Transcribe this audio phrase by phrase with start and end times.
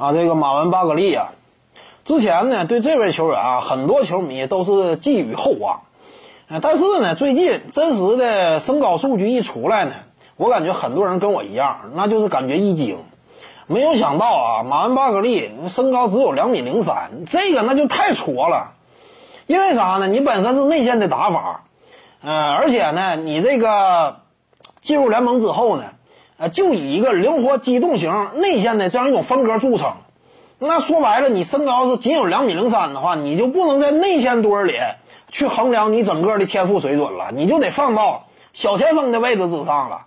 [0.00, 1.32] 啊，这个马文巴格利啊，
[2.06, 5.82] 之前呢对这位球员啊，很多球迷都是寄予厚望，
[6.48, 9.92] 呃，但是呢，最近真实的身高数据一出来呢，
[10.36, 12.96] 我感觉很多人跟我一样，那就是感觉一惊，
[13.66, 18.72] 没有想到啊，马文巴格利身高只有两米零三，这个那就太矬了，
[19.46, 20.08] 因为啥呢？
[20.08, 21.64] 你本身是内线的打法，
[22.22, 24.20] 呃，而且呢，你这个
[24.80, 25.84] 进入联盟之后呢。
[26.40, 29.92] 呃，就以一个灵活机动型内线的这样一种风格著称。
[30.58, 34.72] 那说白了，你身高是仅有两米零三的话，你就不能在内线堆里
[35.28, 38.24] 去衡量你整个的天赋水准了，你就得放到
[38.54, 40.06] 小前锋的位置之上了。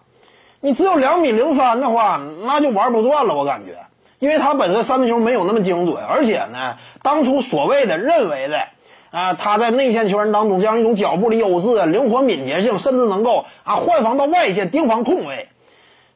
[0.59, 3.77] 你只有两米零三的话，那就玩不转了，我感觉，
[4.17, 8.59] 因为他本身三分球没有那么精准，而且呢，当初所谓的认为的
[9.11, 15.49] 啊，他在内线球员当中这样一种脚步的优势、灵活敏捷性，甚至能够啊换防到外线盯防空位。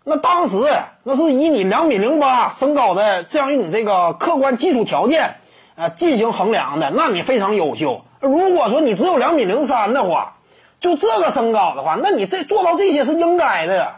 [0.10, 0.56] 那当时
[1.04, 5.36] 那是以你两米零八身高的这样一种这个客观基础条件，
[5.76, 8.05] 呃进行衡量的，那你非常优秀。
[8.22, 10.38] 如果说你只有两米零三的话，
[10.80, 13.96] 就这个身高的话，那你这做到这些是应该的。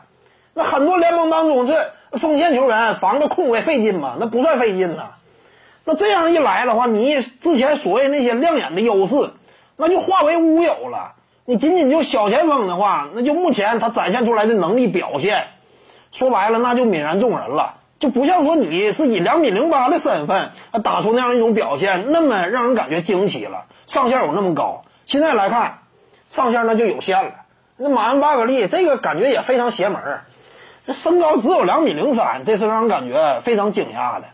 [0.56, 4.18] 那很多联盟当中这锋线球员防个空位费劲吗？
[4.20, 5.12] 那不算费劲呐。
[5.86, 9.30] 那这样一来的话，你之前所谓那些亮眼的优势，
[9.78, 11.14] 那就化为乌有了。
[11.46, 15.46] 你仅仅就小前锋的话，那就目前他展现出来的能力表现。
[16.12, 20.52] 说白了，那就泯然众人了，就不像说你是以两米零八的身份
[20.84, 23.66] 打出那样一种表现，那么让人感觉惊奇了。
[23.86, 25.80] 上限有那么高，现在来看，
[26.30, 27.32] 上限那就有限了。
[27.78, 30.24] 那马恩巴格利这个感觉也非常邪门儿，
[30.86, 34.26] 这身高只有两米零三，这是让人感觉非常惊讶的。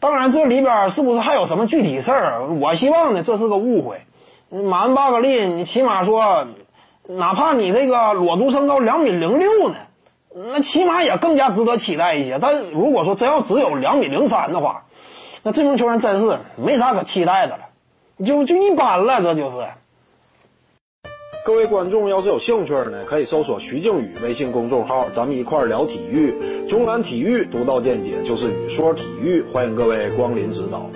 [0.00, 2.46] 当然，这里边是不是还有什么具体事儿？
[2.60, 4.02] 我希望呢，这是个误会。
[4.48, 6.46] 马恩巴格利，你起码说，
[7.06, 9.74] 哪怕你这个裸足身高两米零六呢？
[10.52, 12.38] 那起码也更加值得期待一些。
[12.40, 14.84] 但如果说真要只有两米零三的话，
[15.42, 19.22] 那这名球员真是没啥可期待的了，就就一般了。
[19.22, 19.56] 这就是。
[21.44, 26.66] 各位观众要是有兴趣呢，可以搜索徐静宇微信公众号，咱们一块聊体育。
[26.68, 30.90] 中南体育独到见解就是语说体育，欢迎各位光临指导。